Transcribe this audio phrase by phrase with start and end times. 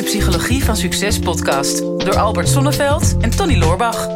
[0.00, 4.06] de Psychologie van Succes podcast door Albert Sonneveld en Tony Loorbach.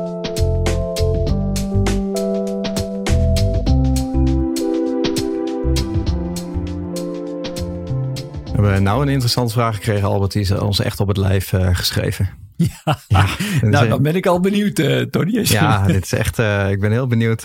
[8.52, 10.32] We hebben nou een interessante vraag gekregen, Albert.
[10.32, 12.30] Die is ons echt op het lijf uh, geschreven.
[12.56, 13.26] Ja, ja
[13.60, 15.40] nou dan ben ik al benieuwd, uh, Tony.
[15.42, 17.42] Ja, dit is echt, uh, ik ben heel benieuwd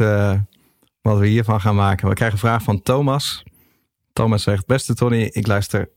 [1.02, 2.08] wat we hiervan gaan maken.
[2.08, 3.44] We krijgen een vraag van Thomas.
[4.14, 5.90] Thomas zegt, beste Tony, ik luister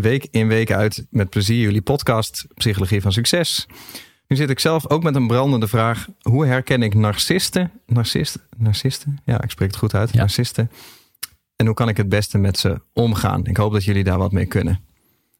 [0.00, 3.66] week in week uit met plezier jullie podcast Psychologie van Succes.
[4.26, 6.06] Nu zit ik zelf ook met een brandende vraag.
[6.20, 7.70] Hoe herken ik narcisten?
[7.86, 8.40] Narcisten?
[8.56, 9.18] Narcisten?
[9.24, 10.12] Ja, ik spreek het goed uit.
[10.12, 10.70] Narcisten.
[11.56, 13.46] En hoe kan ik het beste met ze omgaan?
[13.46, 14.80] Ik hoop dat jullie daar wat mee kunnen.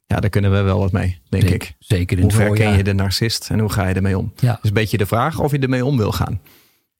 [0.06, 1.74] Ja, daar kunnen we wel wat mee, denk ik.
[1.78, 4.32] Zeker in Hoe herken je de narcist en hoe ga je ermee om?
[4.36, 4.58] Ja.
[4.60, 6.40] Dus een beetje de vraag of je ermee om wil gaan.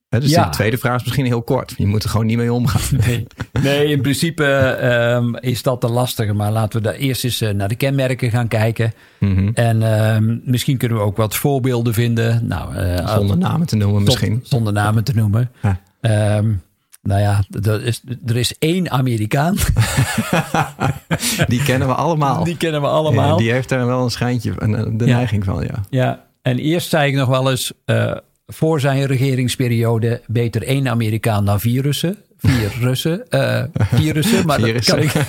[0.08, 1.74] Dus de tweede vraag is misschien heel kort.
[1.76, 2.80] Je moet er gewoon niet mee omgaan.
[3.06, 3.26] Nee,
[3.62, 4.44] nee in principe
[5.16, 6.32] um, is dat te lastig.
[6.32, 8.92] Maar laten we daar eerst eens uh, naar de kenmerken gaan kijken.
[9.18, 9.50] Mm -hmm.
[9.54, 12.46] En um, misschien kunnen we ook wat voorbeelden vinden.
[12.46, 14.40] Nou, uh, zonder namen te noemen misschien.
[14.42, 15.50] Zonder namen te noemen.
[15.62, 15.80] Ja.
[16.36, 16.62] Um,
[17.02, 19.56] nou ja, er is, er is één Amerikaan.
[21.46, 22.44] die kennen we allemaal.
[22.44, 23.30] Die kennen we allemaal.
[23.30, 24.54] Ja, die heeft daar wel een schijntje,
[24.96, 25.16] de ja.
[25.16, 25.84] neiging van, ja.
[25.90, 28.14] Ja, en eerst zei ik nog wel eens, uh,
[28.52, 32.16] voor zijn regeringsperiode beter één Amerikaan dan vier Russen.
[32.38, 35.12] Vier Russen, uh, vier Russen, maar dat kan ik...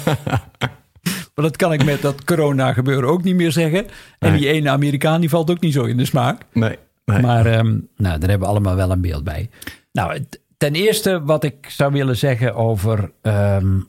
[1.35, 3.85] Maar dat kan ik met dat corona gebeuren ook niet meer zeggen.
[4.19, 4.39] En nee.
[4.39, 6.41] die ene Amerikaan die valt ook niet zo in de smaak.
[6.53, 6.77] Nee.
[7.05, 7.21] nee.
[7.21, 9.49] Maar um, nou, daar hebben we allemaal wel een beeld bij.
[9.91, 10.25] Nou,
[10.57, 13.85] ten eerste wat ik zou willen zeggen over um,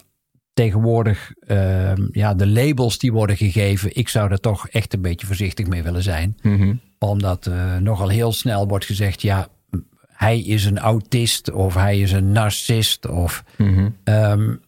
[0.52, 3.96] tegenwoordig um, ja, de labels die worden gegeven.
[3.96, 6.36] Ik zou er toch echt een beetje voorzichtig mee willen zijn.
[6.42, 6.80] Mm -hmm.
[6.98, 9.48] Omdat uh, nogal heel snel wordt gezegd, ja,
[10.06, 13.08] hij is een autist of hij is een narcist.
[13.08, 14.14] Of, mm -hmm.
[14.14, 14.60] um,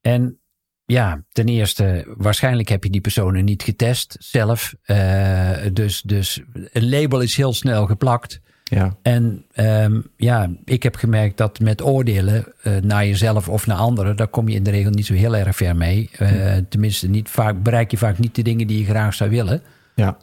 [0.00, 0.38] en
[0.84, 4.74] ja, ten eerste, waarschijnlijk heb je die personen niet getest zelf.
[4.86, 6.40] Uh, dus, dus
[6.72, 8.40] een label is heel snel geplakt.
[8.74, 8.96] Ja.
[9.02, 14.16] En um, ja, ik heb gemerkt dat met oordelen uh, naar jezelf of naar anderen,
[14.16, 16.10] daar kom je in de regel niet zo heel erg ver mee.
[16.18, 16.62] Uh, hm.
[16.68, 19.62] Tenminste, niet vaak, bereik je vaak niet de dingen die je graag zou willen.
[19.94, 20.16] Ja.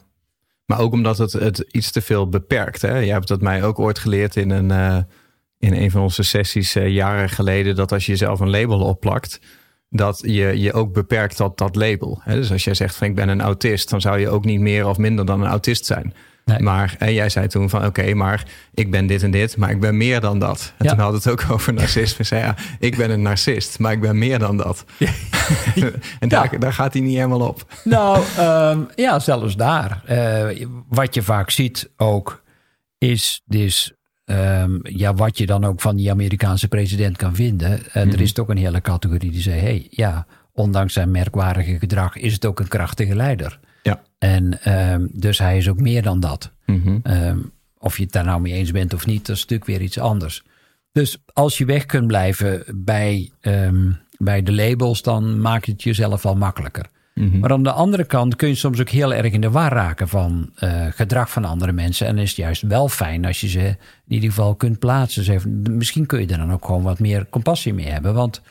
[0.66, 2.82] Maar ook omdat het, het iets te veel beperkt.
[2.82, 2.98] Hè?
[2.98, 4.98] Je hebt dat mij ook ooit geleerd in een, uh,
[5.60, 7.76] in een van onze sessies jaren geleden.
[7.76, 9.40] Dat als je jezelf een label opplakt,
[9.90, 12.22] dat je je ook beperkt tot dat label.
[12.24, 12.36] Hè?
[12.36, 14.88] Dus als jij zegt van ik ben een autist, dan zou je ook niet meer
[14.88, 16.14] of minder dan een autist zijn.
[16.50, 16.60] Nee.
[16.60, 19.70] Maar en jij zei toen van oké, okay, maar ik ben dit en dit, maar
[19.70, 20.74] ik ben meer dan dat.
[20.78, 20.92] En ja.
[20.92, 22.24] toen had het ook over narcisme.
[22.24, 24.86] zei ja, ik ben een narcist, maar ik ben meer dan dat.
[25.76, 25.90] Ja.
[26.20, 26.58] en daar, ja.
[26.58, 27.74] daar gaat hij niet helemaal op.
[27.84, 30.02] Nou, um, ja, zelfs daar.
[30.10, 32.44] Uh, wat je vaak ziet ook,
[32.98, 33.94] is dus
[34.26, 37.72] um, ja, wat je dan ook van die Amerikaanse president kan vinden.
[37.72, 38.12] Uh, mm -hmm.
[38.12, 42.34] Er is toch een hele categorie die zei, hey, ja, ondanks zijn merkwaardige gedrag is
[42.34, 43.60] het ook een krachtige leider.
[43.90, 44.02] Ja.
[44.18, 46.52] En um, dus hij is ook meer dan dat.
[46.66, 47.02] Mm -hmm.
[47.04, 49.82] um, of je het daar nou mee eens bent of niet, dat is natuurlijk weer
[49.82, 50.44] iets anders.
[50.92, 56.26] Dus als je weg kunt blijven bij, um, bij de labels, dan maakt het jezelf
[56.26, 56.86] al makkelijker.
[57.14, 57.40] Mm -hmm.
[57.40, 60.08] Maar aan de andere kant kun je soms ook heel erg in de war raken
[60.08, 62.08] van uh, gedrag van andere mensen.
[62.08, 65.24] En is het juist wel fijn als je ze in ieder geval kunt plaatsen.
[65.24, 68.14] Zeg, misschien kun je er dan ook gewoon wat meer compassie mee hebben.
[68.14, 68.42] Want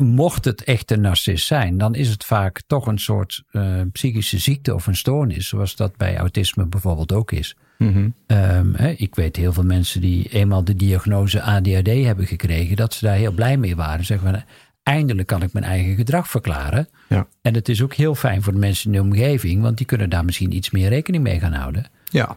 [0.00, 4.38] mocht het echt een narcist zijn, dan is het vaak toch een soort uh, psychische
[4.38, 7.56] ziekte of een stoornis, zoals dat bij autisme bijvoorbeeld ook is.
[7.78, 8.14] Mm -hmm.
[8.26, 12.94] um, hè, ik weet heel veel mensen die eenmaal de diagnose ADHD hebben gekregen, dat
[12.94, 14.04] ze daar heel blij mee waren.
[14.04, 14.42] Zeggen van,
[14.82, 16.88] eindelijk kan ik mijn eigen gedrag verklaren.
[17.08, 17.26] Ja.
[17.42, 20.10] En het is ook heel fijn voor de mensen in de omgeving, want die kunnen
[20.10, 21.86] daar misschien iets meer rekening mee gaan houden.
[22.04, 22.36] Ja,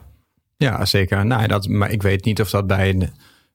[0.58, 1.26] ja zeker.
[1.26, 3.10] Nou, dat, maar ik weet niet of dat bij een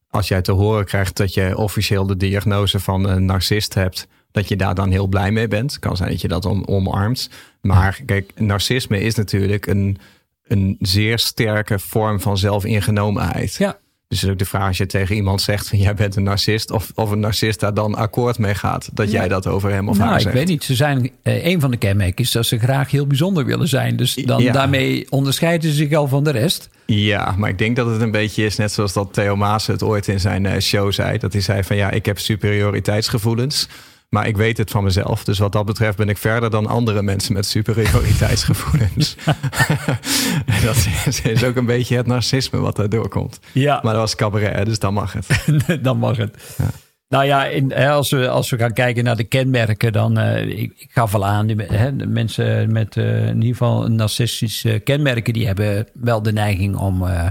[0.09, 4.47] als jij te horen krijgt dat je officieel de diagnose van een narcist hebt, dat
[4.47, 5.79] je daar dan heel blij mee bent.
[5.79, 7.29] Kan zijn dat je dat om, omarmt.
[7.61, 9.97] Maar kijk, narcisme is natuurlijk een,
[10.43, 13.53] een zeer sterke vorm van zelfingenomenheid.
[13.53, 13.77] Ja.
[14.09, 16.91] Dus ook de vraag als je tegen iemand zegt van jij bent een narcist, of,
[16.95, 19.19] of een narcist daar dan akkoord mee gaat, dat ja.
[19.19, 20.35] jij dat over hem of nou, haar zegt.
[20.35, 23.07] Ik weet niet, ze zijn, eh, een van de kenmerken is dat ze graag heel
[23.07, 23.95] bijzonder willen zijn.
[23.95, 24.51] Dus dan ja.
[24.51, 26.69] daarmee onderscheiden ze zich al van de rest.
[26.85, 29.83] Ja, maar ik denk dat het een beetje is net zoals dat Theo Maas het
[29.83, 31.17] ooit in zijn show zei.
[31.17, 33.67] Dat hij zei van ja, ik heb superioriteitsgevoelens.
[34.09, 35.23] Maar ik weet het van mezelf.
[35.23, 39.15] Dus wat dat betreft ben ik verder dan andere mensen met superioriteitsgevoelens.
[40.65, 40.89] dat
[41.23, 43.39] is ook een beetje het narcisme wat daardoor komt.
[43.51, 43.79] Ja.
[43.83, 45.27] Maar dat was cabaret, dus dan mag het.
[45.83, 46.55] dan mag het.
[46.57, 46.69] Ja.
[47.09, 50.73] Nou ja, in, als, we, als we gaan kijken naar de kenmerken, dan uh, ik,
[50.77, 55.33] ik gaf al aan, die, hè, de mensen met uh, in ieder geval narcistische kenmerken,
[55.33, 57.29] die hebben wel de neiging om, uh,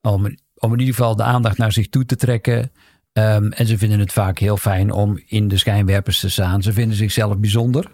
[0.00, 2.70] om, om in ieder geval de aandacht naar zich toe te trekken.
[3.18, 6.62] Um, en ze vinden het vaak heel fijn om in de schijnwerpers te staan.
[6.62, 7.90] Ze vinden zichzelf bijzonder.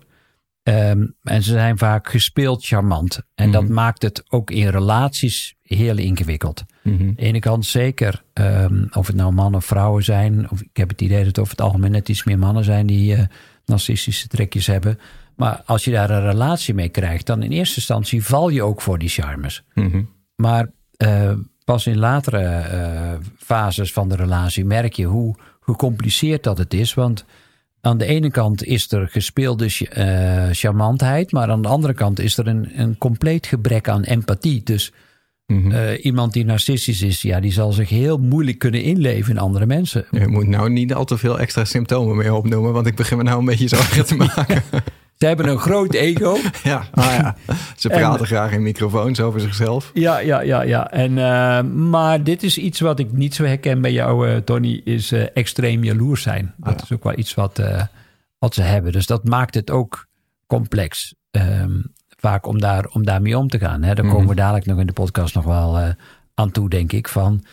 [0.62, 3.20] Ehm, en ze zijn vaak gespeeld charmant.
[3.34, 3.72] En dat Mhm.
[3.72, 6.64] maakt het ook in relaties heel ingewikkeld.
[6.84, 10.50] Aan de ene kant zeker, ehm, of het nou mannen of vrouwen zijn.
[10.50, 12.86] Of ik heb het idee dat het over het algemeen net iets meer mannen zijn
[12.86, 13.24] die eh,
[13.64, 14.98] narcistische trekjes hebben.
[15.36, 18.80] Maar als je daar een relatie mee krijgt, dan in eerste instantie val je ook
[18.80, 19.64] voor die charmes.
[19.74, 20.02] Mhm.
[20.36, 21.32] Maar eh,
[21.72, 26.94] pas in latere eh, fases van de relatie merk je hoe gecompliceerd dat het is.
[26.94, 27.24] Want
[27.80, 32.38] aan de ene kant is er gespeelde eh, charmantheid, maar aan de andere kant is
[32.38, 34.62] er een, een compleet gebrek aan empathie.
[34.64, 34.92] Dus
[35.46, 35.70] Mhm.
[35.72, 39.66] eh, iemand die narcistisch is, ja, die zal zich heel moeilijk kunnen inleven in andere
[39.66, 40.04] mensen.
[40.10, 43.22] Je moet nou niet al te veel extra symptomen meer opnoemen, want ik begin me
[43.22, 44.62] nou een beetje zorgen te maken.
[45.20, 46.36] Ze hebben een groot ego.
[46.62, 47.36] ja, ah ja.
[47.76, 49.90] Ze praten En- graag in microfoons over zichzelf.
[49.94, 50.90] Ja, ja, ja, ja.
[50.90, 54.80] En, eh, maar dit is iets wat ik niet zo herken bij jou, eh, Tony,
[54.84, 56.54] is eh, extreem jaloers zijn.
[56.56, 56.82] Dat Ja.
[56.82, 57.60] is ook wel iets wat,
[58.38, 58.92] wat ze hebben.
[58.92, 60.06] Dus dat maakt het ook
[60.46, 61.14] complex.
[61.30, 63.82] Ehm, vaak om, daar, om daarmee om te gaan.
[63.82, 63.94] Hè.
[63.94, 64.14] Daar Mhm.
[64.14, 65.94] komen we dadelijk nog in de podcast nog wel
[66.34, 67.08] aan toe, denk ik.
[67.08, 67.44] Van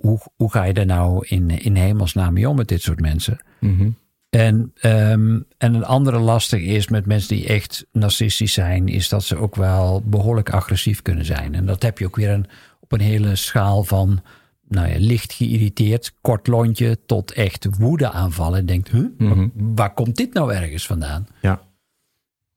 [0.00, 3.40] hoe- hoe, ga je er nou in, in hemelsnaam mee om met dit soort mensen?
[3.60, 3.88] Mhm.
[4.30, 9.24] En, ehm, en een andere lastig is met mensen die echt narcistisch zijn, is dat
[9.24, 11.54] ze ook wel behoorlijk agressief kunnen zijn.
[11.54, 12.46] En dat heb je ook weer een,
[12.80, 14.22] op een hele schaal van
[14.68, 18.58] nou ja, licht geïrriteerd, kort lontje, tot echt woede aanvallen.
[18.58, 19.38] En denkt, huh, Mhm.
[19.38, 21.26] waar, waar komt dit nou ergens vandaan?
[21.42, 21.60] Ja.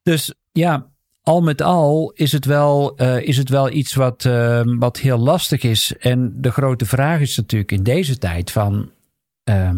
[0.03, 0.87] Dus ja,
[1.21, 5.17] al met al is het wel, eh, is het wel iets wat, ehm, wat heel
[5.17, 5.93] lastig is.
[5.99, 8.89] En de grote vraag is natuurlijk in deze tijd van...
[9.43, 9.77] ehm,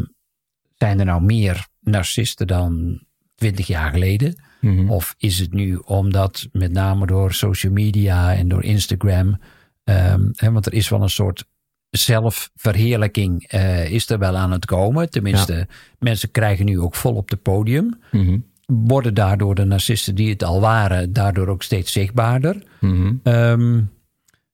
[0.77, 2.99] zijn er nou meer narcisten dan
[3.35, 4.43] twintig jaar geleden?
[4.61, 4.89] Mhm.
[4.89, 9.39] Of is het nu omdat met name door social media en door Instagram...
[9.83, 11.45] ehm, hè, want er is wel een soort
[11.89, 15.09] zelfverheerlijking eh, is er wel aan het komen.
[15.09, 15.67] Tenminste,
[15.99, 18.37] mensen krijgen nu ook vol op het podium Mhm.
[18.65, 22.63] worden daardoor de narcisten die het al waren, daardoor ook steeds zichtbaarder.
[22.79, 23.13] Mhm.
[23.23, 23.81] Ehm,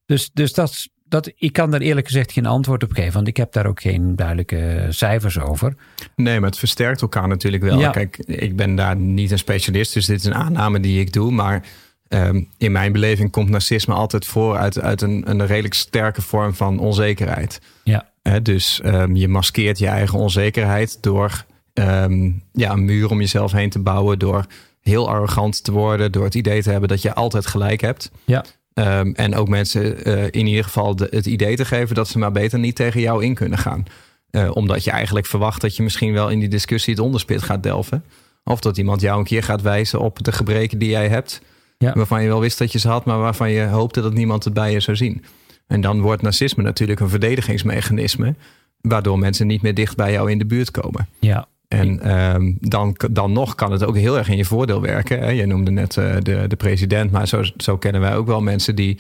[0.05, 3.37] dus dus dat, dat, ik kan daar eerlijk gezegd geen antwoord op geven, want ik
[3.37, 5.75] heb daar ook geen duidelijke cijfers over.
[6.15, 7.79] Nee, maar het versterkt elkaar natuurlijk wel.
[7.79, 7.89] Ja.
[7.89, 11.31] Kijk, ik ben daar niet een specialist, dus dit is een aanname die ik doe.
[11.31, 11.63] Maar
[12.07, 16.53] ehm, in mijn beleving komt narcisme altijd voor uit, uit een, een redelijk sterke vorm
[16.53, 17.61] van onzekerheid.
[17.83, 18.09] Ja,
[18.41, 23.69] dus ehm, je maskeert je eigen onzekerheid door ehm, ja, een muur om jezelf heen
[23.69, 24.45] te bouwen, door
[24.81, 28.11] heel arrogant te worden, door het idee te hebben dat je altijd gelijk hebt.
[28.25, 32.07] ja, Ehm, en ook mensen eh, in ieder geval de, het idee te geven dat
[32.07, 33.85] ze maar beter niet tegen jou in kunnen gaan.
[34.29, 37.63] Eh, omdat je eigenlijk verwacht dat je misschien wel in die discussie het onderspit gaat
[37.63, 38.03] delven.
[38.43, 41.41] Of dat iemand jou een keer gaat wijzen op de gebreken die jij hebt.
[41.77, 41.93] Ja.
[41.93, 44.53] Waarvan je wel wist dat je ze had, maar waarvan je hoopte dat niemand het
[44.53, 45.23] bij je zou zien.
[45.67, 48.35] En dan wordt narcisme natuurlijk een verdedigingsmechanisme.
[48.81, 51.07] Waardoor mensen niet meer dicht bij jou in de buurt komen.
[51.19, 55.19] ja, En ehm, dan, dan nog kan het ook heel erg in je voordeel werken.
[55.19, 55.29] Hè?
[55.29, 58.75] Je noemde net eh, de, de president, maar zo, zo kennen wij ook wel mensen
[58.75, 58.97] die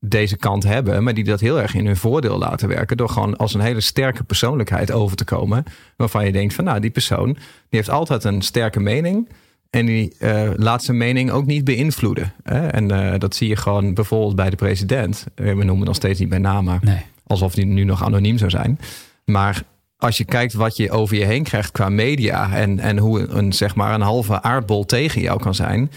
[0.00, 2.96] deze kant hebben, maar die dat heel erg in hun voordeel laten werken.
[2.96, 5.64] Door gewoon als een hele sterke persoonlijkheid over te komen.
[5.96, 9.28] Waarvan je denkt van nou, die persoon die heeft altijd een sterke mening.
[9.70, 12.32] En die eh, laat zijn mening ook niet beïnvloeden.
[12.42, 12.66] Hè?
[12.66, 15.26] En eh, dat zie je gewoon bijvoorbeeld bij de president.
[15.34, 17.02] We noemen nog steeds niet bij naam, maar nee.
[17.26, 18.78] alsof die nu nog anoniem zou zijn.
[19.24, 19.62] Maar
[20.00, 23.52] als je kijkt wat je over je heen krijgt qua media en, en hoe een,
[23.52, 25.90] zeg maar een halve aardbol tegen jou kan zijn,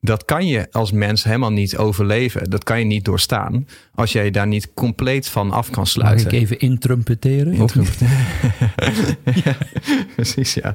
[0.00, 2.50] dat kan je als mens helemaal niet overleven.
[2.50, 6.26] Dat kan je niet doorstaan als jij daar niet compleet van af kan Mag sluiten.
[6.26, 7.52] ik even intrumpeteren?
[7.52, 7.98] Niet?
[9.44, 9.56] ja,
[10.14, 10.74] precies, ja.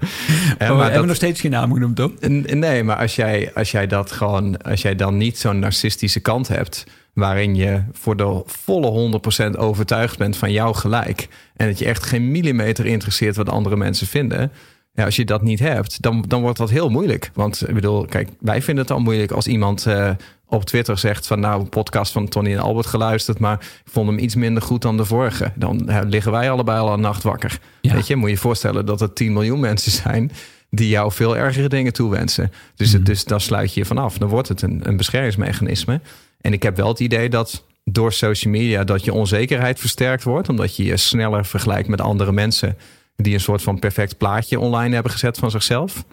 [0.58, 2.12] Eh, Oh, maar hebben we nog steeds geen naam genoemd, toch?
[2.30, 6.48] Nee, maar als jij, als jij dat gewoon, als jij dan niet zo'n narcistische kant
[6.48, 9.20] hebt, waarin je voor de volle
[9.56, 11.28] 100% overtuigd bent van jouw gelijk.
[11.56, 14.52] En dat je echt geen millimeter interesseert wat andere mensen vinden.
[14.94, 17.32] Ja, als je dat niet hebt, dan, dan wordt dat heel moeilijk.
[17.34, 20.10] Want ik bedoel, kijk, wij vinden het al moeilijk als iemand eh,
[20.48, 24.08] op Twitter zegt van nou, een podcast van Tony en Albert geluisterd, maar ik vond
[24.08, 25.52] hem iets minder goed dan de vorige.
[25.56, 27.60] Dan liggen wij allebei al een nacht wakker.
[27.82, 27.94] Ja.
[27.94, 30.32] Weet je, moet je je voorstellen dat er 10 miljoen mensen zijn
[30.70, 32.52] die jou veel ergere dingen toewensen.
[32.76, 34.18] Dus, het, dus dan sluit je je vanaf.
[34.18, 36.02] Dan wordt het een, een beschermingsmechanisme.
[36.42, 40.50] En ik heb wel het idee dat door social media dat je onzekerheid versterkt wordt,
[40.50, 42.78] omdat je je sneller vergelijkt met andere mensen
[43.16, 46.06] die een soort van perfect plaatje online hebben gezet van zichzelf.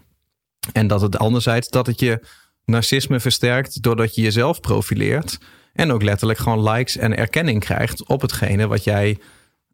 [0.73, 2.21] En dat het anderzijds dat het je
[2.65, 5.39] narcisme versterkt doordat je jezelf profileert
[5.73, 9.19] en ook letterlijk gewoon likes en erkenning krijgt op hetgene wat jij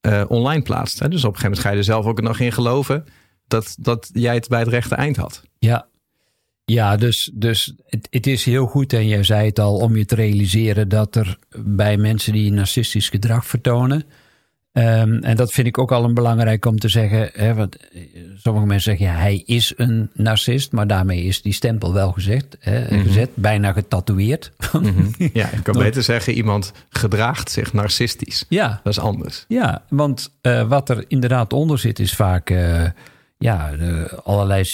[0.00, 0.98] eh, online plaatst.
[0.98, 1.08] Hè?
[1.08, 3.04] Dus op een gegeven moment ga je er zelf ook nog in geloven
[3.46, 5.42] dat, dat jij het bij het rechte eind had.
[5.58, 5.88] Ja,
[6.64, 10.04] ja dus, dus het, het is heel goed, en jij zei het al, om je
[10.04, 14.04] te realiseren dat er bij mensen die narcistisch gedrag vertonen,
[14.74, 17.30] Ehm, en dat vind ik ook al een belangrijk om te zeggen.
[17.32, 18.00] Hè, want eh,
[18.36, 22.56] sommige mensen zeggen ja, hij is een narcist, maar daarmee is die stempel wel gezegd,
[22.60, 23.06] hè, mhm.
[23.06, 24.52] gezet, bijna getatoeëerd.
[24.72, 25.02] Mhm.
[25.32, 28.44] Ja, ik kan beter zeggen, iemand gedraagt zich narcistisch.
[28.48, 28.80] Ja.
[28.82, 29.44] Dat is anders.
[29.48, 32.50] Ja, want uh, wat er inderdaad onder zit, is vaak.
[32.50, 32.84] Uh,
[33.44, 33.70] ja,
[34.22, 34.64] allerlei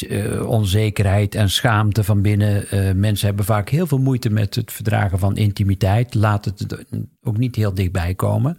[0.44, 2.66] onzekerheid en schaamte van binnen.
[3.00, 6.14] mensen hebben vaak heel veel moeite met het verdragen van intimiteit.
[6.14, 6.84] Laat het
[7.22, 8.58] ook niet heel dichtbij komen.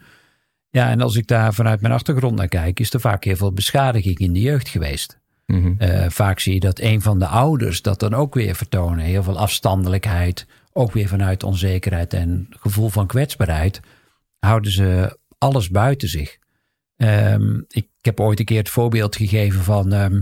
[0.70, 3.52] Ja, en als ik daar vanuit mijn achtergrond naar kijk, is er vaak heel veel
[3.52, 5.20] beschadiging in de jeugd geweest.
[5.46, 5.74] Mhm.
[5.78, 9.06] Eh, vaak zie je dat een van de ouders dat dan ook weer vertonen.
[9.06, 13.80] Heel veel afstandelijkheid, ook weer vanuit onzekerheid en gevoel van kwetsbaarheid,
[14.40, 16.38] houden ze alles buiten zich.
[16.98, 20.22] Ehm, ik heb ooit een keer het voorbeeld gegeven van ehm,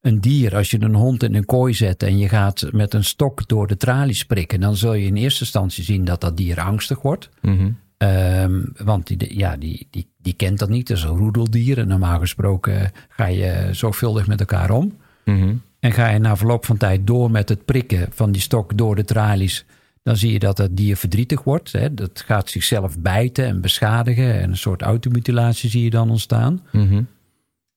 [0.00, 0.56] een dier.
[0.56, 3.66] Als je een hond in een kooi zet en je gaat met een stok door
[3.66, 7.28] de tralies prikken, dan zul je in eerste instantie zien dat dat dier angstig wordt.
[7.40, 10.88] Mm Um, want die, ja, die, die, die kent dat niet.
[10.88, 11.78] Dat is een roedeldier.
[11.78, 14.96] En normaal gesproken ga je zorgvuldig met elkaar om.
[15.24, 18.76] Mm En ga je na verloop van tijd door met het prikken van die stok
[18.76, 19.64] door de tralies.
[20.02, 21.72] Dan zie je dat het dier verdrietig wordt.
[21.72, 21.94] Hè.
[21.94, 24.40] Dat gaat zichzelf bijten en beschadigen.
[24.40, 26.62] En een soort automutilatie zie je dan ontstaan.
[26.72, 27.06] Mm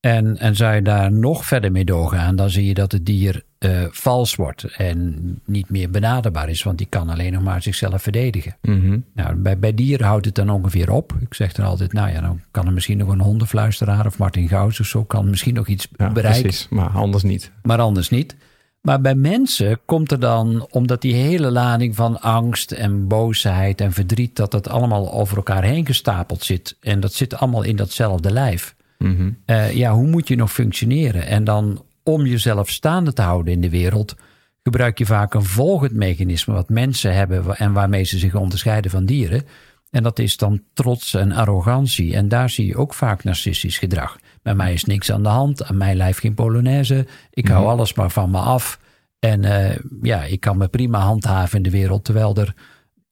[0.03, 3.43] en, en zou je daar nog verder mee doorgaan, dan zie je dat het dier
[3.59, 5.15] uh, vals wordt en
[5.45, 8.55] niet meer benaderbaar is, want die kan alleen nog maar zichzelf verdedigen.
[8.61, 8.99] Mhm.
[9.13, 11.13] nou, bij, bij dieren houdt het dan ongeveer op.
[11.19, 14.47] Ik zeg dan altijd, nou ja, dan kan er misschien nog een hondenfluisteraar of Martin
[14.47, 16.41] Gauss of zo, kan misschien nog iets ja, bereiken.
[16.41, 17.51] Precies, maar anders niet.
[17.61, 18.35] Maar anders niet.
[18.83, 23.91] Maar bij mensen komt er dan, omdat die hele lading van angst en boosheid en
[23.91, 26.77] verdriet, dat dat allemaal over elkaar heen gestapeld zit.
[26.79, 28.75] En dat zit allemaal in datzelfde lijf.
[28.97, 29.31] Mhm.
[29.45, 31.27] Eh, ja, hoe moet je nog functioneren?
[31.27, 34.15] En dan om jezelf staande te houden in de wereld,
[34.63, 39.05] gebruik je vaak een volgend mechanisme wat mensen hebben en waarmee ze zich onderscheiden van
[39.05, 39.43] dieren.
[39.91, 42.15] En dat is dan trots en arrogantie.
[42.15, 44.17] En daar zie je ook vaak narcistisch gedrag.
[44.43, 47.07] Bij mij is niks aan de hand, aan mijn lijf geen polonaise.
[47.29, 47.71] Ik hou mhm.
[47.71, 48.79] alles maar van me af.
[49.19, 52.03] En uh, ja, ik kan me prima handhaven in de wereld.
[52.03, 52.53] Terwijl er,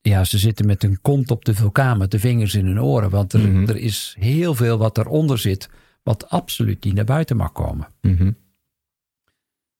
[0.00, 3.10] ja, ze zitten met een kont op de vulkaan, met de vingers in hun oren.
[3.10, 3.68] Want er, mhm.
[3.68, 5.68] er is heel veel wat eronder zit
[6.02, 7.88] wat absoluut niet naar buiten mag komen.
[8.00, 8.36] Mm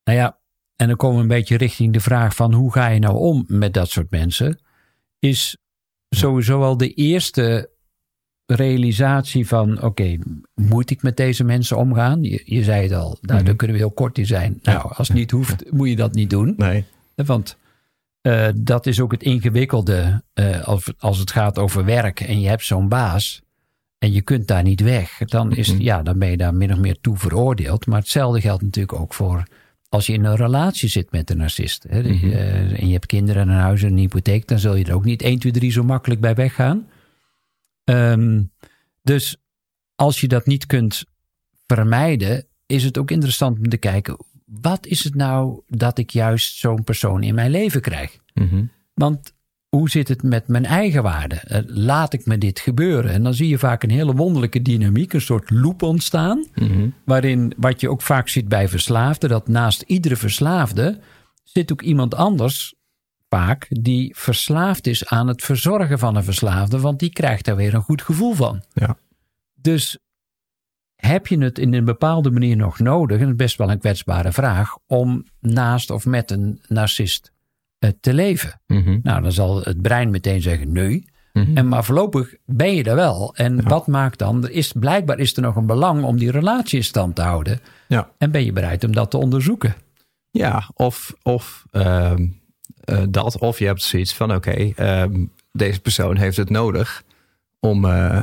[0.05, 0.39] Nou ja,
[0.77, 3.45] en dan komen we een beetje richting de vraag van hoe ga je nou om
[3.49, 4.61] met dat soort mensen?
[5.19, 5.57] Is
[6.09, 7.71] sowieso al de eerste
[8.47, 10.19] realisatie van oké,
[10.55, 12.23] moet ik met deze mensen omgaan?
[12.23, 14.59] Je, je zei het al, nou, daar kunnen we heel kort in zijn.
[14.63, 16.55] Nou, als het niet hoeft, moet je dat niet doen.
[16.57, 16.85] Nee.
[17.15, 17.57] Want
[18.23, 22.49] uh, dat is ook het ingewikkelde uh, als, als het gaat over werk en je
[22.49, 23.43] hebt zo'n baas
[23.99, 25.83] en je kunt daar niet weg, dan, is, mhm.
[25.83, 27.87] ja, dan ben je daar min of meer toe veroordeeld.
[27.87, 29.45] Maar hetzelfde geldt natuurlijk ook voor
[29.89, 31.87] als je in een relatie zit met een narcist.
[31.89, 32.31] Hè, mhm.
[32.31, 35.05] Eh, en je hebt kinderen, een huis en een hypotheek, dan zul je er ook
[35.05, 36.87] niet 1, 2, 3 zo makkelijk bij weggaan.
[37.85, 38.53] Um,
[39.03, 39.37] dus
[39.95, 41.05] als je dat niet kunt
[41.67, 46.57] vermijden, is het ook interessant om te kijken: wat is het nou dat ik juist
[46.57, 48.19] zo'n persoon in mijn leven krijg?
[48.35, 49.33] Mm Want
[49.69, 51.35] hoe zit het met mijn eigen waarde?
[51.35, 53.11] Eh, laat ik me dit gebeuren?
[53.11, 56.47] En dan zie je vaak een hele wonderlijke dynamiek, een soort loop ontstaan.
[56.55, 56.89] Mhm.
[57.05, 61.01] Waarin, wat je ook vaak ziet bij verslaafden, dat naast iedere verslaafde
[61.45, 62.75] zit ook iemand anders,
[63.37, 67.75] vaak, die verslaafd is aan het verzorgen van een verslaafde, want die krijgt daar weer
[67.75, 68.63] een goed gevoel van.
[68.73, 68.97] Ja.
[69.55, 69.99] Dus
[70.97, 73.79] heb je het in een bepaalde manier nog nodig, en dat is best wel een
[73.79, 77.33] kwetsbare vraag, om naast of met een narcist
[77.79, 78.61] eh, te leven.
[78.67, 78.99] Mhm.
[79.03, 81.05] Nou, dan zal het brein meteen zeggen nee.
[81.33, 81.57] Mhm.
[81.57, 83.35] En maar voorlopig ben je er wel.
[83.35, 84.45] En wat maakt dan?
[84.45, 87.61] Er is, blijkbaar is er nog een belang om die relatie in stand te houden.
[87.89, 88.11] Ja.
[88.19, 89.75] En ben je bereid om dat te onderzoeken?
[90.31, 92.27] Ja, of, of ehm,
[92.85, 93.39] eh, dat.
[93.39, 97.03] Of je hebt zoiets van: oké, ehm, deze persoon heeft het nodig
[97.61, 98.23] om, uh,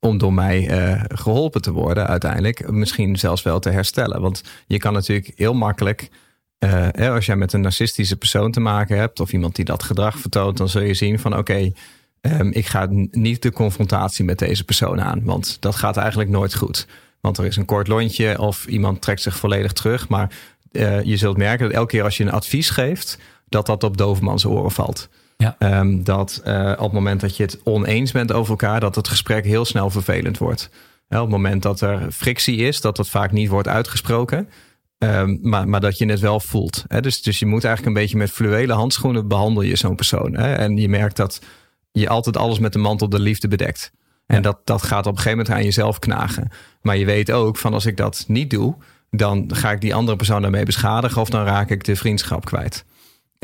[0.00, 0.68] om door mij
[1.08, 2.70] geholpen te worden, uiteindelijk.
[2.70, 4.20] Misschien zelfs wel te herstellen.
[4.20, 6.10] Want je kan natuurlijk heel makkelijk
[6.96, 10.56] als jij met een narcistische persoon te maken hebt, of iemand die dat gedrag vertoont,
[10.56, 11.72] dan zul je zien van oké,
[12.20, 16.54] ehm, ik ga niet de confrontatie met deze persoon aan, want dat gaat eigenlijk nooit
[16.54, 16.86] goed.
[17.20, 20.08] Want er is een kort lontje of iemand trekt zich volledig terug.
[20.08, 20.30] Maar
[21.02, 24.44] je zult merken dat elke keer als je een advies geeft, dat dat op dovermans
[24.44, 25.08] oren valt.
[25.36, 25.56] Ja.
[25.80, 29.08] Um, dat uh, op het moment dat je het oneens bent over elkaar, dat het
[29.08, 30.70] gesprek heel snel vervelend wordt.
[31.08, 34.48] op het moment dat er frictie is, dat dat vaak niet wordt uitgesproken.
[34.98, 36.84] Um, maar, maar dat je het wel voelt.
[36.88, 37.00] Hè?
[37.00, 40.36] Dus, dus je moet eigenlijk een beetje met fluwelen handschoenen behandel je zo'n persoon.
[40.36, 40.52] Hè?
[40.52, 41.40] En je merkt dat
[41.92, 43.92] je altijd alles met de mantel de liefde bedekt.
[44.26, 46.50] En dat, dat gaat op een gegeven moment aan jezelf knagen.
[46.82, 48.76] Maar je weet ook van als ik dat niet doe,
[49.10, 52.84] dan ga ik die andere persoon daarmee beschadigen of dan raak ik de vriendschap kwijt.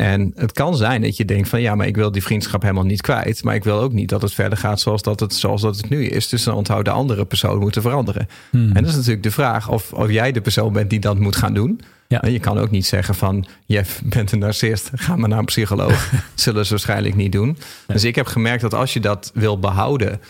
[0.03, 2.85] En het kan zijn dat je denkt van ja, maar ik wil die vriendschap helemaal
[2.85, 3.45] niet kwijt.
[3.45, 5.89] Maar ik wil ook niet dat het verder gaat zoals dat het, zoals dat het
[5.89, 6.29] nu is.
[6.29, 8.29] Dus dan onthoudt de andere persoon moeten veranderen.
[8.51, 8.73] Hmm.
[8.73, 11.37] En dat is natuurlijk de vraag of, of jij de persoon bent die dat moet
[11.37, 11.81] gaan doen.
[12.09, 12.27] Ja.
[12.27, 16.11] Je kan ook niet zeggen van je bent een narcist, ga maar naar een psycholoog.
[16.35, 17.59] Zullen ze waarschijnlijk niet doen.
[17.87, 20.21] Dus ik heb gemerkt dat als je dat wil behouden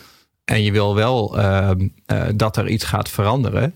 [0.45, 3.73] en je wil wel ehm, eh, dat er iets gaat veranderen,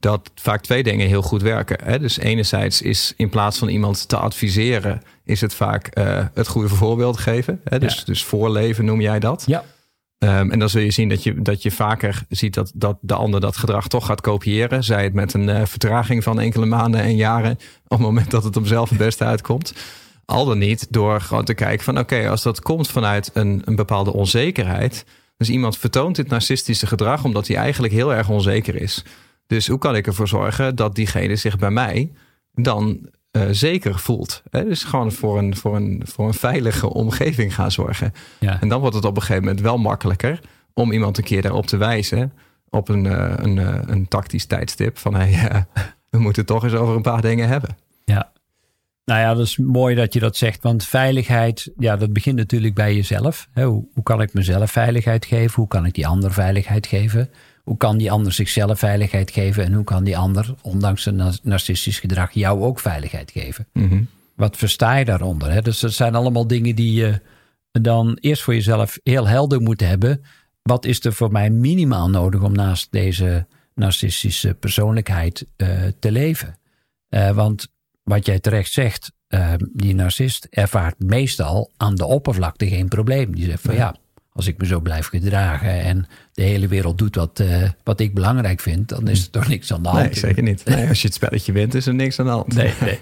[0.00, 1.78] dat vaak twee dingen heel goed werken.
[1.84, 1.98] Hè?
[1.98, 6.68] Dus enerzijds is in plaats van iemand te adviseren, is het vaak uh, het goede
[6.68, 7.60] voorbeeld geven.
[7.64, 7.78] Hè?
[7.78, 9.42] Dus, dus voorleven noem jij dat.
[9.46, 9.64] Ja.
[10.18, 13.14] Um, en dan zul je zien dat je, dat je vaker ziet dat, dat de
[13.14, 14.84] ander dat gedrag toch gaat kopiëren.
[14.84, 17.52] Zij het met een uh, vertraging van enkele maanden en jaren.
[17.84, 19.74] Op het moment dat het hem zelf het beste uitkomt.
[20.24, 23.76] Al dan niet door gewoon te kijken van oké, als dat komt vanuit een, een
[23.76, 25.04] bepaalde onzekerheid.
[25.40, 29.04] Dus iemand vertoont dit narcistische gedrag omdat hij eigenlijk heel erg onzeker is.
[29.46, 32.12] Dus hoe kan ik ervoor zorgen dat diegene zich bij mij
[32.52, 34.42] dan uh, zeker voelt?
[34.50, 34.64] Hè?
[34.64, 38.12] Dus gewoon voor een, voor, een, voor een veilige omgeving gaan zorgen.
[38.40, 38.60] Ja.
[38.60, 40.40] En dan wordt het op een gegeven moment wel makkelijker
[40.74, 42.32] om iemand een keer daarop te wijzen.
[42.68, 45.66] Op een, uh, een, uh, een tactisch tijdstip van hey,
[46.10, 47.76] we moeten het toch eens over een paar dingen hebben.
[48.04, 48.32] Ja.
[49.10, 50.62] Nou ja, dat is mooi dat je dat zegt.
[50.62, 53.48] Want veiligheid, ja, dat begint natuurlijk bij jezelf.
[53.54, 55.54] Hoe, hoe kan ik mezelf veiligheid geven?
[55.54, 57.30] Hoe kan ik die ander veiligheid geven?
[57.64, 59.64] Hoe kan die ander zichzelf veiligheid geven?
[59.64, 63.66] En hoe kan die ander, ondanks zijn narcistisch gedrag, jou ook veiligheid geven?
[63.72, 64.02] Mhm.
[64.34, 65.52] Wat versta je daaronder?
[65.52, 65.62] Hè?
[65.62, 67.20] Dus dat zijn allemaal dingen die je
[67.72, 70.24] dan eerst voor jezelf heel helder moet hebben.
[70.62, 76.58] Wat is er voor mij minimaal nodig om naast deze narcistische persoonlijkheid uh, te leven?
[77.08, 77.68] Uh, want
[78.02, 83.34] wat jij terecht zegt, uh, die narcist ervaart meestal aan de oppervlakte geen probleem.
[83.34, 83.96] Die zegt van ja,
[84.32, 88.14] als ik me zo blijf gedragen en de hele wereld doet wat, uh, wat ik
[88.14, 90.04] belangrijk vind, dan is er toch niks aan de hand.
[90.04, 90.64] Nee, zeker niet.
[90.64, 92.54] Nee, als je het spelletje wint, is er niks aan de hand.
[92.54, 93.00] Nee, nee.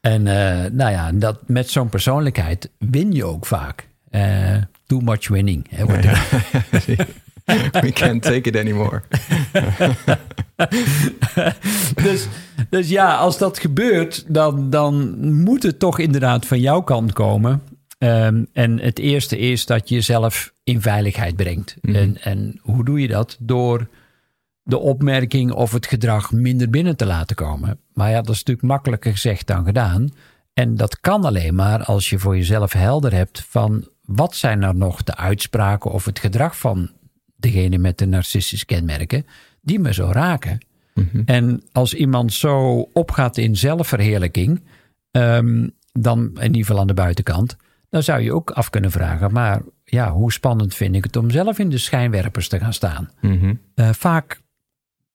[0.00, 3.88] En uh, nou ja, dat, met zo'n persoonlijkheid win je ook vaak.
[4.10, 5.66] Uh, too much winning.
[5.70, 6.22] Hè, wordt ja,
[7.80, 9.02] We can't take it anymore.
[12.06, 12.26] dus,
[12.70, 17.62] dus ja, als dat gebeurt, dan, dan moet het toch inderdaad van jouw kant komen.
[17.98, 21.76] Um, en het eerste is dat je jezelf in veiligheid brengt.
[21.80, 21.94] Mhm.
[21.94, 23.36] En, en hoe doe je dat?
[23.40, 23.88] Door
[24.62, 27.78] de opmerking of het gedrag minder binnen te laten komen.
[27.92, 30.08] Maar ja, dat is natuurlijk makkelijker gezegd dan gedaan.
[30.52, 34.74] En dat kan alleen maar als je voor jezelf helder hebt van wat zijn er
[34.74, 36.90] nog de uitspraken of het gedrag van
[37.36, 39.26] degene met de narcistische kenmerken
[39.60, 40.58] die me zo raken.
[40.96, 41.22] Mhm.
[41.24, 44.64] En als iemand zo opgaat in zelfverheerlijking,
[45.10, 47.56] um, dan in ieder geval aan de buitenkant,
[47.90, 51.30] dan zou je ook af kunnen vragen, maar ja, hoe spannend vind ik het om
[51.30, 53.10] zelf in de schijnwerpers te gaan staan?
[53.20, 53.54] Mhm.
[53.74, 54.40] Uh, vaak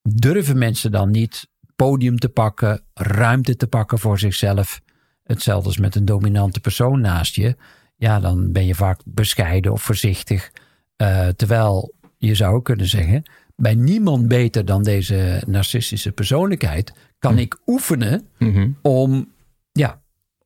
[0.01, 4.81] durven mensen dan niet podium te pakken, ruimte te pakken voor zichzelf.
[5.23, 7.55] Hetzelfde als met een dominante persoon naast je.
[7.95, 10.51] Ja, dan ben je vaak bescheiden of voorzichtig.
[10.97, 13.23] Uh, terwijl je zou kunnen zeggen,
[13.61, 18.69] bij niemand beter dan deze narcistische persoonlijkheid kan ik oefenen Mhm.
[18.81, 19.31] om
[19.71, 20.01] ja,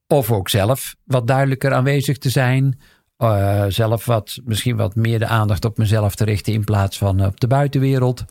[0.08, 2.80] of ook zelf wat duidelijker aanwezig te zijn.
[3.18, 7.26] Uh, zelf wat, misschien wat meer de aandacht op mezelf te richten in plaats van
[7.26, 8.26] op de buitenwereld.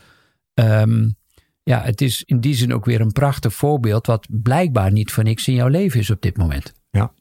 [0.55, 1.17] Um,
[1.63, 5.25] ja, het is in die zin ook weer een prachtig voorbeeld, wat blijkbaar niet voor
[5.25, 6.73] niks in jouw leven is op dit moment.
[6.91, 7.13] Ja.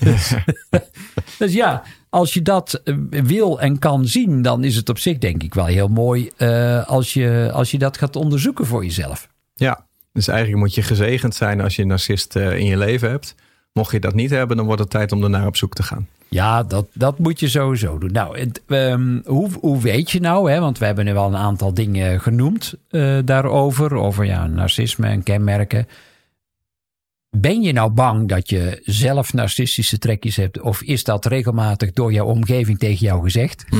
[0.00, 0.34] dus,
[1.38, 5.42] dus, ja, als je dat wil en kan zien, dan is het op zich denk
[5.42, 9.28] ik wel heel mooi uh, als, je, als je dat gaat onderzoeken voor jezelf.
[9.54, 13.10] Ja, dus eigenlijk moet je gezegend zijn als je een narcist uh, in je leven
[13.10, 13.34] hebt.
[13.72, 16.08] Mocht je dat niet hebben, dan wordt het tijd om ernaar op zoek te gaan.
[16.28, 18.12] Ja, dat, dat moet je sowieso doen.
[18.12, 20.60] Nou, het, um, hoe, hoe weet je nou, hè?
[20.60, 25.22] want we hebben nu wel een aantal dingen genoemd uh, daarover, over ja, narcisme en
[25.22, 25.86] kenmerken.
[27.30, 32.12] Ben je nou bang dat je zelf narcistische trekjes hebt, of is dat regelmatig door
[32.12, 33.64] jouw omgeving tegen jou gezegd?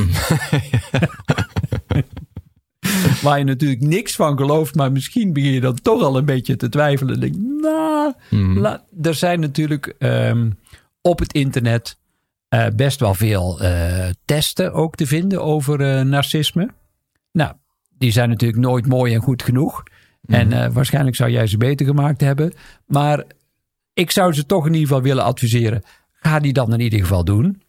[3.21, 6.55] Waar je natuurlijk niks van gelooft, maar misschien begin je dan toch al een beetje
[6.55, 7.13] te twijfelen.
[7.13, 8.65] En denk, nou, Hmm.
[9.01, 10.57] er zijn natuurlijk um,
[11.01, 11.97] op het internet
[12.49, 16.69] uh, best wel veel uh, testen ook te vinden over uh, narcisme.
[17.31, 17.53] Nou,
[17.97, 19.83] die zijn natuurlijk nooit mooi en goed genoeg.
[20.25, 20.35] Hmm.
[20.35, 22.53] En uh, waarschijnlijk zou jij ze beter gemaakt hebben.
[22.85, 23.23] Maar
[23.93, 25.83] ik zou ze toch in ieder geval willen adviseren.
[26.11, 27.61] Ga die dan in ieder geval doen.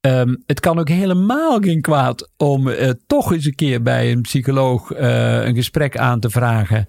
[0.00, 4.20] Um, het kan ook helemaal geen kwaad om uh, toch eens een keer bij een
[4.20, 6.86] psycholoog uh, een gesprek aan te vragen.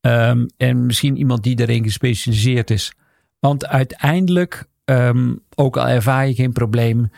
[0.00, 2.92] Um, en misschien iemand die daarin gespecialiseerd is.
[3.38, 7.10] Want uiteindelijk, um, ook al ervaar je geen probleem,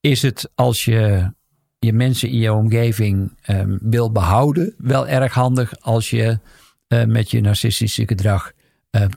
[0.00, 1.32] is het als je
[1.78, 3.38] je mensen in je omgeving
[3.80, 6.38] wil behouden, wel erg handig als je
[6.88, 8.52] uh, met je narcistische gedrag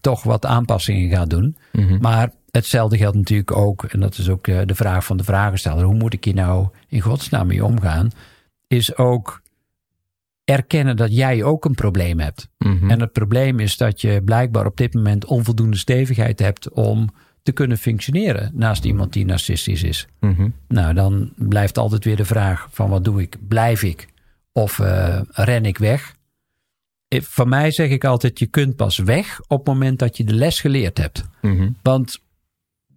[0.01, 1.57] toch wat aanpassingen gaat doen.
[1.71, 1.97] Mm -hmm.
[2.01, 5.84] Maar hetzelfde geldt natuurlijk ook, en dat is ook eh, de vraag van de vragensteller:
[5.84, 8.10] hoe moet ik hier nou in godsnaam mee omgaan?
[8.67, 9.41] Is ook
[10.43, 12.49] erkennen dat jij ook een probleem hebt.
[12.57, 12.89] Mhm.
[12.89, 17.10] En het probleem is dat je blijkbaar op dit moment onvoldoende stevigheid hebt om
[17.43, 20.07] te kunnen functioneren naast iemand die narcistisch is.
[20.19, 20.49] Mhm.
[20.67, 23.38] Nou, dan blijft altijd weer de vraag van wat doe ik?
[23.47, 24.07] Blijf ik
[24.51, 26.15] of eh, ren ik weg?
[27.19, 30.34] Van mij zeg ik altijd, je kunt pas weg op het moment dat je de
[30.34, 31.24] les geleerd hebt.
[31.41, 31.69] Mhm.
[31.82, 32.19] Want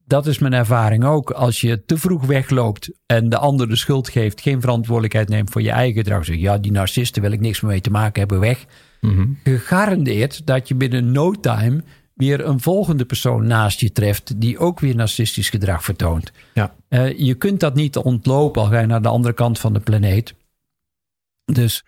[0.06, 1.30] dat is mijn ervaring ook.
[1.30, 5.62] Als je te vroeg wegloopt en de ander de schuld geeft, geen verantwoordelijkheid neemt voor
[5.62, 6.24] je eigen gedrag.
[6.24, 8.64] Zeg, ja, die narcisten wil ik niks meer mee te maken hebben, weg.
[9.00, 9.26] Mhm.
[9.44, 11.82] Gegarandeerd dat je binnen no time
[12.14, 16.32] weer een volgende persoon naast je treft die ook weer narcistisch gedrag vertoont.
[16.54, 16.74] Ja.
[16.88, 19.80] Eh, je kunt dat niet ontlopen al ga je naar de andere kant van de
[19.80, 20.34] planeet.
[21.44, 21.84] Dus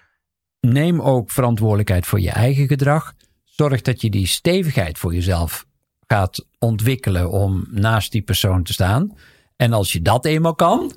[0.60, 3.14] neem ook verantwoordelijkheid voor je eigen gedrag.
[3.44, 5.66] Zorg dat je die stevigheid voor jezelf
[6.06, 9.16] gaat ontwikkelen om naast die persoon te staan.
[9.56, 10.92] En als je dat eenmaal kan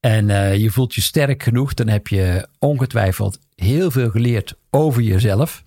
[0.00, 5.02] en eh, je voelt je sterk genoeg, dan heb je ongetwijfeld heel veel geleerd over
[5.02, 5.64] jezelf.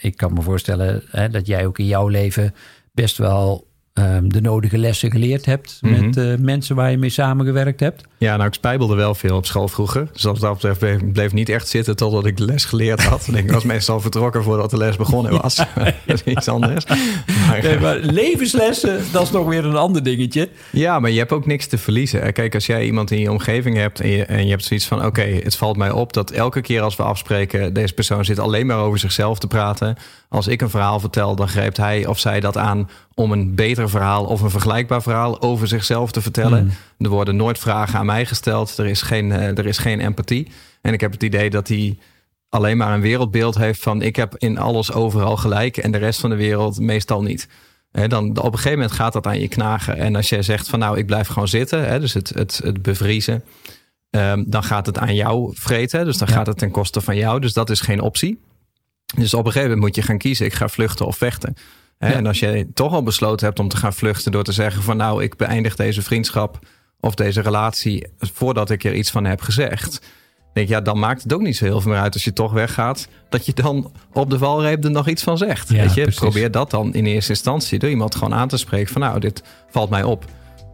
[0.00, 2.54] Ik kan me voorstellen dat jij ook in jouw leven
[2.92, 7.80] best wel ehm, de nodige lessen geleerd hebt met eh, mensen waar je mee samengewerkt
[7.80, 8.04] hebt.
[8.18, 10.08] Ja, nou, ik spijbelde wel veel op school vroeger.
[10.12, 13.28] Dus wat dat betreft bleef, bleef niet echt zitten totdat ik de les geleerd had.
[13.32, 15.56] Ik was meestal vertrokken voordat de les begonnen was.
[16.06, 16.84] dat is iets anders.
[16.84, 20.48] Maar, Nee, maar levenslessen, dat is nog weer een ander dingetje.
[20.70, 22.32] Ja, maar je hebt ook niks te verliezen.
[22.32, 25.04] Kijk, als jij iemand in je omgeving hebt en je, en je hebt zoiets van:
[25.04, 28.66] oké, het valt mij op dat elke keer als we afspreken, deze persoon zit alleen
[28.66, 29.96] maar over zichzelf te praten.
[30.28, 33.81] Als ik een verhaal vertel, dan grijpt hij of zij dat aan om een beter
[33.88, 36.70] verhaal of een vergelijkbaar verhaal over zichzelf te vertellen.
[36.98, 38.78] Er worden nooit vragen aan mij gesteld.
[38.78, 40.48] Er is geen, eh, er is geen empathie.
[40.80, 41.98] En ik heb het idee dat hij
[42.48, 46.20] alleen maar een wereldbeeld heeft van: ik heb in alles overal gelijk en de rest
[46.20, 47.48] van de wereld meestal niet.
[47.92, 49.96] Hè, dan op een gegeven moment gaat dat aan je knagen.
[49.96, 53.44] En als jij zegt van nou, ik blijf gewoon zitten, dus het, het, het bevriezen,
[54.10, 56.04] ehm, dan gaat het aan jou vreten.
[56.04, 56.34] Dus dan Ja.
[56.34, 57.40] gaat het ten koste van jou.
[57.40, 58.40] Dus dat is geen optie.
[59.16, 61.56] Dus op een gegeven moment moet je gaan kiezen, ik ga vluchten of vechten.
[62.02, 62.14] Hè, Ja.
[62.14, 64.96] En als je toch al besloten hebt om te gaan vluchten door te zeggen van
[64.96, 66.58] nou, ik beëindig deze vriendschap
[67.00, 70.00] of deze relatie voordat ik er iets van heb gezegd.
[70.52, 72.52] Denk ja, dan maakt het ook niet zo heel veel meer uit als je toch
[72.52, 73.08] weggaat.
[73.28, 75.68] Dat je dan op de valreep er nog iets van zegt.
[75.68, 76.20] Ja, weet je, precies.
[76.20, 79.42] probeer dat dan in eerste instantie door iemand gewoon aan te spreken van nou, dit
[79.70, 80.24] valt mij op.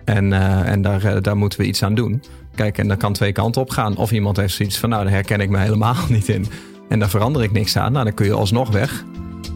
[0.05, 2.23] En, eh, en daar, eh, daar moeten we iets aan doen.
[2.55, 3.97] Kijk, en dat kan twee kanten op gaan.
[3.97, 6.47] Of iemand heeft zoiets van nou, daar herken ik me helemaal niet in.
[6.89, 7.93] En daar verander ik niks aan.
[7.93, 9.05] Nou, dan kun je alsnog weg.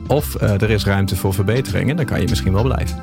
[0.07, 1.97] Of eh, er is ruimte voor verbeteringen.
[1.97, 3.01] Dan kan je misschien wel blijven.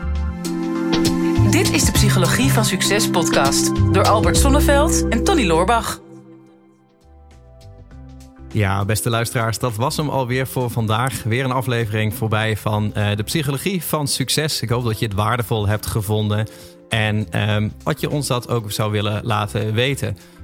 [1.52, 6.02] Dit is de Psychologie van Succes podcast door Albert Sonneveld en Tony Loorbach.
[8.52, 11.24] Ja, beste luisteraars, dat was hem alweer voor vandaag.
[11.24, 14.62] Weer een aflevering voorbij van eh, de psychologie van succes.
[14.62, 16.48] Ik hoop dat je het waardevol hebt gevonden
[16.90, 20.18] en ehm, wat je ons dat ook zou willen laten weten.